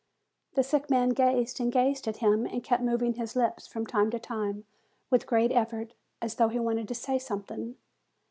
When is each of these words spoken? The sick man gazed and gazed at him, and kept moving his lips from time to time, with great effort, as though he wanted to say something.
The 0.55 0.63
sick 0.63 0.89
man 0.89 1.09
gazed 1.09 1.59
and 1.59 1.71
gazed 1.71 2.07
at 2.07 2.17
him, 2.17 2.47
and 2.47 2.63
kept 2.63 2.81
moving 2.81 3.13
his 3.13 3.35
lips 3.35 3.67
from 3.67 3.85
time 3.85 4.09
to 4.09 4.17
time, 4.19 4.65
with 5.11 5.27
great 5.27 5.51
effort, 5.51 5.93
as 6.23 6.33
though 6.37 6.47
he 6.49 6.57
wanted 6.59 6.87
to 6.87 6.95
say 6.95 7.19
something. 7.19 7.75